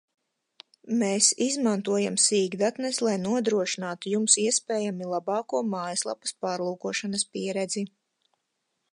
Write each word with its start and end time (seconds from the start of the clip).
Mēs 1.01 1.25
izmantojam 1.47 2.15
sīkdatnes, 2.23 3.01
lai 3.07 3.13
nodrošinātu 3.25 4.13
Jums 4.13 4.37
iespējami 4.45 5.09
labāko 5.11 5.61
mājaslapas 5.75 6.33
pārlūkošanas 6.47 7.27
pieredzi 7.37 7.85